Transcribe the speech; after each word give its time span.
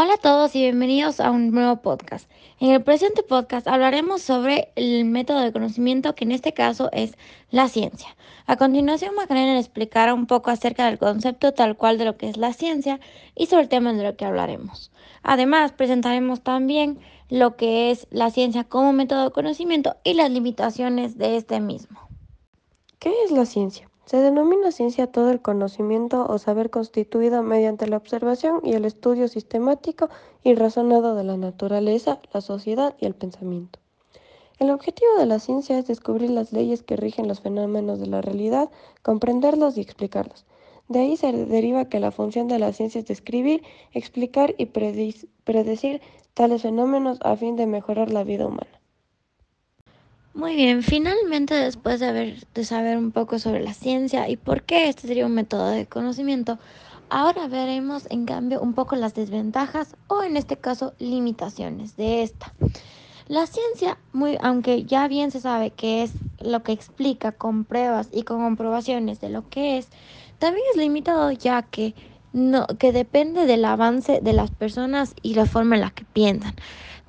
Hola 0.00 0.14
a 0.14 0.18
todos 0.18 0.54
y 0.54 0.60
bienvenidos 0.60 1.18
a 1.18 1.32
un 1.32 1.50
nuevo 1.50 1.82
podcast. 1.82 2.30
En 2.60 2.70
el 2.70 2.84
presente 2.84 3.24
podcast 3.24 3.66
hablaremos 3.66 4.22
sobre 4.22 4.70
el 4.76 5.04
método 5.04 5.40
de 5.40 5.50
conocimiento 5.50 6.14
que 6.14 6.22
en 6.22 6.30
este 6.30 6.54
caso 6.54 6.88
es 6.92 7.18
la 7.50 7.66
ciencia. 7.66 8.16
A 8.46 8.54
continuación 8.54 9.16
Macarena 9.16 9.58
explicará 9.58 10.14
un 10.14 10.28
poco 10.28 10.52
acerca 10.52 10.86
del 10.86 11.00
concepto 11.00 11.52
tal 11.52 11.76
cual 11.76 11.98
de 11.98 12.04
lo 12.04 12.16
que 12.16 12.28
es 12.28 12.36
la 12.36 12.52
ciencia 12.52 13.00
y 13.34 13.46
sobre 13.46 13.62
el 13.62 13.68
tema 13.68 13.92
de 13.92 14.04
lo 14.04 14.16
que 14.16 14.24
hablaremos. 14.24 14.92
Además 15.24 15.72
presentaremos 15.72 16.42
también 16.42 17.00
lo 17.28 17.56
que 17.56 17.90
es 17.90 18.06
la 18.12 18.30
ciencia 18.30 18.62
como 18.62 18.92
método 18.92 19.24
de 19.24 19.32
conocimiento 19.32 19.96
y 20.04 20.14
las 20.14 20.30
limitaciones 20.30 21.18
de 21.18 21.36
este 21.36 21.58
mismo. 21.58 21.98
¿Qué 23.00 23.12
es 23.24 23.32
la 23.32 23.46
ciencia? 23.46 23.90
Se 24.08 24.16
denomina 24.16 24.72
ciencia 24.72 25.12
todo 25.12 25.30
el 25.30 25.42
conocimiento 25.42 26.24
o 26.26 26.38
saber 26.38 26.70
constituido 26.70 27.42
mediante 27.42 27.86
la 27.86 27.98
observación 27.98 28.62
y 28.64 28.72
el 28.72 28.86
estudio 28.86 29.28
sistemático 29.28 30.08
y 30.42 30.54
razonado 30.54 31.14
de 31.14 31.24
la 31.24 31.36
naturaleza, 31.36 32.18
la 32.32 32.40
sociedad 32.40 32.96
y 32.98 33.04
el 33.04 33.12
pensamiento. 33.14 33.80
El 34.58 34.70
objetivo 34.70 35.10
de 35.18 35.26
la 35.26 35.38
ciencia 35.38 35.78
es 35.78 35.86
descubrir 35.86 36.30
las 36.30 36.54
leyes 36.54 36.82
que 36.82 36.96
rigen 36.96 37.28
los 37.28 37.42
fenómenos 37.42 38.00
de 38.00 38.06
la 38.06 38.22
realidad, 38.22 38.70
comprenderlos 39.02 39.76
y 39.76 39.82
explicarlos. 39.82 40.46
De 40.88 41.00
ahí 41.00 41.18
se 41.18 41.30
deriva 41.30 41.90
que 41.90 42.00
la 42.00 42.10
función 42.10 42.48
de 42.48 42.58
la 42.58 42.72
ciencia 42.72 43.00
es 43.00 43.06
describir, 43.06 43.62
explicar 43.92 44.54
y 44.56 44.70
predecir 45.44 46.00
tales 46.32 46.62
fenómenos 46.62 47.18
a 47.20 47.36
fin 47.36 47.56
de 47.56 47.66
mejorar 47.66 48.10
la 48.10 48.24
vida 48.24 48.46
humana. 48.46 48.77
Muy 50.38 50.54
bien, 50.54 50.84
finalmente 50.84 51.52
después 51.52 51.98
de, 51.98 52.06
haber, 52.06 52.46
de 52.54 52.64
saber 52.64 52.96
un 52.96 53.10
poco 53.10 53.40
sobre 53.40 53.60
la 53.60 53.74
ciencia 53.74 54.28
y 54.28 54.36
por 54.36 54.62
qué 54.62 54.88
este 54.88 55.08
sería 55.08 55.26
un 55.26 55.34
método 55.34 55.66
de 55.70 55.86
conocimiento, 55.86 56.60
ahora 57.10 57.48
veremos 57.48 58.06
en 58.08 58.24
cambio 58.24 58.60
un 58.60 58.72
poco 58.72 58.94
las 58.94 59.16
desventajas 59.16 59.96
o 60.06 60.22
en 60.22 60.36
este 60.36 60.56
caso 60.56 60.94
limitaciones 61.00 61.96
de 61.96 62.22
esta. 62.22 62.54
La 63.26 63.48
ciencia, 63.48 63.98
muy, 64.12 64.38
aunque 64.40 64.84
ya 64.84 65.08
bien 65.08 65.32
se 65.32 65.40
sabe 65.40 65.70
que 65.70 66.04
es 66.04 66.12
lo 66.38 66.62
que 66.62 66.70
explica 66.70 67.32
con 67.32 67.64
pruebas 67.64 68.08
y 68.12 68.22
con 68.22 68.38
comprobaciones 68.38 69.20
de 69.20 69.30
lo 69.30 69.48
que 69.48 69.78
es, 69.78 69.88
también 70.38 70.64
es 70.70 70.76
limitado 70.76 71.32
ya 71.32 71.62
que 71.62 71.96
no, 72.32 72.64
que 72.78 72.92
depende 72.92 73.44
del 73.46 73.64
avance 73.64 74.20
de 74.22 74.32
las 74.34 74.52
personas 74.52 75.16
y 75.20 75.34
la 75.34 75.46
forma 75.46 75.74
en 75.74 75.80
la 75.80 75.90
que 75.90 76.04
piensan. 76.04 76.54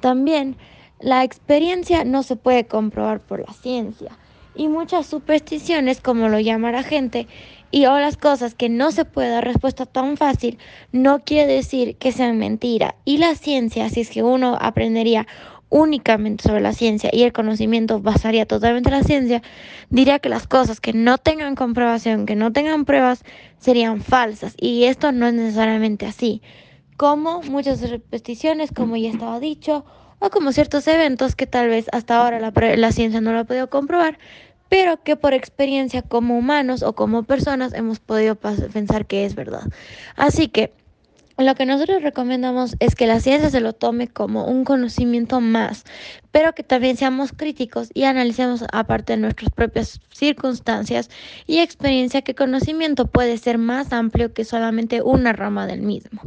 También 0.00 0.56
la 1.00 1.24
experiencia 1.24 2.04
no 2.04 2.22
se 2.22 2.36
puede 2.36 2.66
comprobar 2.66 3.20
por 3.20 3.40
la 3.40 3.52
ciencia 3.52 4.18
y 4.58 4.68
muchas 4.68 5.06
supersticiones, 5.06 6.00
como 6.00 6.28
lo 6.28 6.40
llama 6.40 6.72
la 6.72 6.82
gente, 6.82 7.28
y 7.70 7.86
o 7.86 7.98
las 7.98 8.16
cosas 8.16 8.54
que 8.54 8.68
no 8.68 8.90
se 8.90 9.04
puede 9.04 9.30
dar 9.30 9.44
respuesta 9.44 9.86
tan 9.86 10.16
fácil, 10.16 10.58
no 10.90 11.20
quiere 11.20 11.54
decir 11.54 11.96
que 11.96 12.12
sean 12.12 12.38
mentira. 12.38 12.96
Y 13.04 13.18
la 13.18 13.34
ciencia, 13.36 13.88
si 13.88 14.00
es 14.00 14.10
que 14.10 14.22
uno 14.22 14.58
aprendería 14.60 15.26
únicamente 15.70 16.42
sobre 16.42 16.60
la 16.60 16.72
ciencia 16.72 17.10
y 17.12 17.22
el 17.22 17.32
conocimiento 17.32 18.00
basaría 18.00 18.46
totalmente 18.46 18.88
en 18.88 18.96
la 18.96 19.04
ciencia, 19.04 19.42
diría 19.90 20.18
que 20.18 20.28
las 20.28 20.48
cosas 20.48 20.80
que 20.80 20.92
no 20.92 21.18
tengan 21.18 21.54
comprobación, 21.54 22.26
que 22.26 22.36
no 22.36 22.52
tengan 22.52 22.84
pruebas, 22.84 23.22
serían 23.58 24.00
falsas. 24.00 24.54
Y 24.58 24.84
esto 24.84 25.12
no 25.12 25.26
es 25.28 25.34
necesariamente 25.34 26.06
así. 26.06 26.42
Como 26.96 27.42
muchas 27.42 27.78
supersticiones, 27.78 28.72
como 28.72 28.96
ya 28.96 29.10
estaba 29.10 29.38
dicho, 29.38 29.84
o 30.18 30.30
como 30.30 30.52
ciertos 30.52 30.86
eventos 30.88 31.36
que 31.36 31.46
tal 31.46 31.68
vez 31.68 31.86
hasta 31.92 32.16
ahora 32.16 32.40
la, 32.40 32.52
la 32.76 32.92
ciencia 32.92 33.20
no 33.20 33.32
lo 33.32 33.40
ha 33.40 33.44
podido 33.44 33.70
comprobar, 33.70 34.18
pero 34.68 35.02
que 35.02 35.16
por 35.16 35.32
experiencia 35.32 36.02
como 36.02 36.36
humanos 36.36 36.82
o 36.82 36.94
como 36.94 37.22
personas 37.22 37.72
hemos 37.72 38.00
podido 38.00 38.36
pensar 38.36 39.06
que 39.06 39.24
es 39.24 39.34
verdad. 39.34 39.62
Así 40.16 40.48
que 40.48 40.72
lo 41.44 41.54
que 41.54 41.66
nosotros 41.66 42.02
recomendamos 42.02 42.74
es 42.80 42.94
que 42.94 43.06
la 43.06 43.20
ciencia 43.20 43.48
se 43.50 43.60
lo 43.60 43.72
tome 43.72 44.08
como 44.08 44.46
un 44.46 44.64
conocimiento 44.64 45.40
más, 45.40 45.84
pero 46.32 46.52
que 46.52 46.62
también 46.62 46.96
seamos 46.96 47.32
críticos 47.32 47.90
y 47.94 48.04
analicemos 48.04 48.64
aparte 48.72 49.12
de 49.12 49.18
nuestras 49.18 49.50
propias 49.50 50.00
circunstancias 50.12 51.10
y 51.46 51.58
experiencia 51.60 52.22
que 52.22 52.34
conocimiento 52.34 53.06
puede 53.06 53.38
ser 53.38 53.58
más 53.58 53.92
amplio 53.92 54.32
que 54.32 54.44
solamente 54.44 55.00
una 55.02 55.32
rama 55.32 55.66
del 55.66 55.82
mismo. 55.82 56.22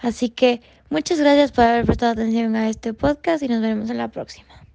Así 0.00 0.30
que 0.30 0.62
muchas 0.90 1.20
gracias 1.20 1.52
por 1.52 1.64
haber 1.64 1.84
prestado 1.84 2.12
atención 2.12 2.56
a 2.56 2.68
este 2.68 2.94
podcast 2.94 3.42
y 3.42 3.48
nos 3.48 3.60
veremos 3.60 3.90
en 3.90 3.98
la 3.98 4.08
próxima. 4.08 4.65